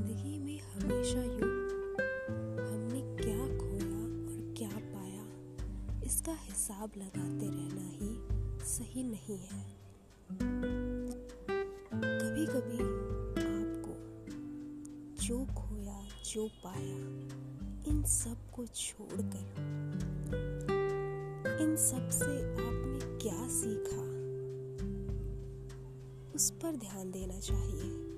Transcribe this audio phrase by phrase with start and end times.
[0.00, 1.48] ज़िंदगी में हमेशा यूँ।
[2.58, 5.24] हमने क्या खोया और क्या पाया,
[6.06, 8.08] इसका हिसाब लगाते रहना ही
[8.66, 9.62] सही नहीं है।
[11.92, 12.78] कभी कभी
[13.44, 13.94] आपको
[15.24, 16.00] जो खोया,
[16.32, 17.00] जो पाया,
[17.90, 19.44] इन सबको छोड़कर,
[21.60, 24.02] इन सबसे आपने क्या सीखा,
[26.34, 28.08] उस पर ध्यान देना चाहिए।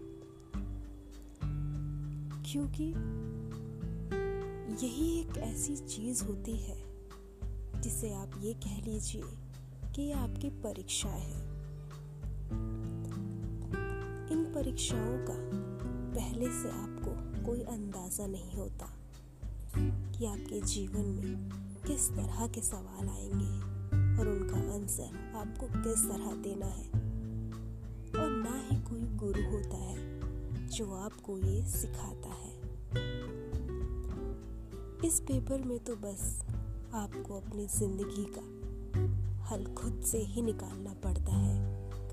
[2.52, 2.84] क्योंकि
[4.86, 6.84] यही एक ऐसी चीज़ होती है
[7.80, 9.22] जिसे आप ये कह लीजिए
[9.94, 11.40] कि ये आपकी परीक्षा है।
[14.32, 15.34] इन परीक्षाओं का
[16.20, 18.86] पहले से आपको कोई अंदाज़ा नहीं होता
[20.12, 21.50] कि आपके जीवन में
[21.86, 23.82] किस तरह के सवाल आएँगे
[24.20, 26.88] और उनका आंसर आपको किस तरह देना है।
[28.22, 30.01] और ना ही कोई गुरु होता है
[30.72, 32.50] जो आपको ये सिखाता है।
[35.06, 36.22] इस पेपर में तो बस
[36.94, 38.44] आपको अपनी ज़िंदगी का
[39.44, 41.56] हल खुद से ही निकालना पड़ता है।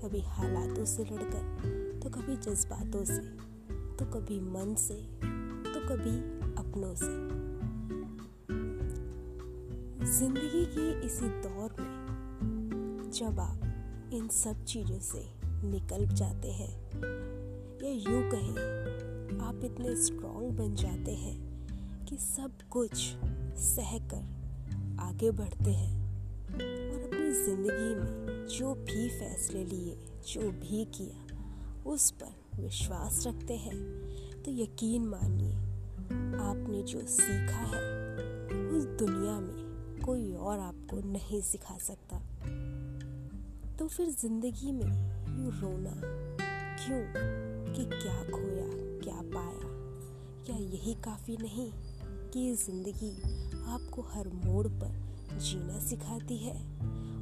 [0.02, 3.20] कभी हालातों से लड़कर तो कभी जज्बातों से
[3.96, 4.94] तो कभी मन से
[5.64, 6.16] तो कभी
[6.60, 7.12] अपनों से।
[10.10, 15.28] ज़िंदगी के इसी दौर में जब आप इन सब चीज़ों से
[15.64, 16.72] निकल जाते हैं
[17.82, 22.92] या यूँ कहें, आप इतने स्ट्रांग बन जाते हैं कि सब कुछ
[23.56, 25.94] सहकर आगे बढ़ते हैं
[26.52, 29.96] और अपनी ज़िंदगी में जो भी फैसले लिए,
[30.32, 31.26] जो भी किया,
[31.90, 33.76] उस पर विश्वास रखते हैं।
[34.42, 35.54] तो यकीन मानिए,
[36.40, 37.82] आपने जो सीखा है,
[38.68, 42.18] उस दुनिया में कोई और आपको नहीं सिखा सकता।
[43.76, 44.90] तो फिर ज़िंदगी में
[45.38, 45.92] यूँ रोना
[46.76, 47.59] क्यों?
[47.76, 48.66] कि क्या खोया,
[49.04, 49.68] क्या पाया।
[50.44, 51.70] क्या यही काफ़ी नहीं
[52.30, 53.12] कि ज़िंदगी
[53.62, 56.54] आपको हर मोड़ पर जीना सिखाती है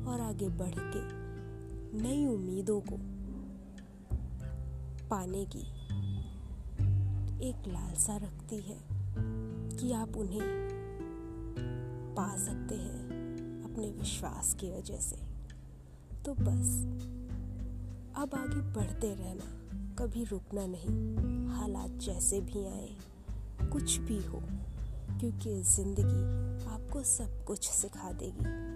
[0.05, 1.03] और आगे बढ़ के
[2.03, 2.97] नई उम्मीदों को
[5.09, 5.61] पाने की
[7.49, 8.78] एक लालसा रखती है
[9.77, 10.41] कि आप उन्हें
[12.17, 13.05] पा सकते हैं
[13.65, 15.17] अपने विश्वास की वजह से।
[16.25, 16.84] तो बस,
[18.17, 19.58] अब आगे बढ़ते रहना।
[19.98, 22.88] कभी रुकना नहीं। हालात जैसे भी आए,
[23.72, 24.41] कुछ भी हो,
[25.20, 26.22] क्योंकि ज़िंदगी
[26.66, 28.68] आपको सब कुछ सिखा देगी।